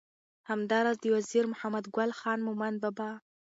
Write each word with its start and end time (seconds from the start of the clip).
همدا 0.49 0.77
راز 0.85 0.97
د 1.01 1.05
وزیر 1.15 1.45
محمد 1.51 1.85
ګل 1.95 2.11
خان 2.19 2.39
مومند 2.47 2.75
بابا 2.83 3.09